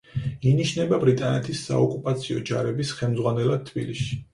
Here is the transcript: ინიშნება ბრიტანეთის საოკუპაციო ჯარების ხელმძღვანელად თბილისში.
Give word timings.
ინიშნება 0.51 0.99
ბრიტანეთის 1.03 1.63
საოკუპაციო 1.69 2.43
ჯარების 2.51 2.99
ხელმძღვანელად 3.01 3.69
თბილისში. 3.75 4.25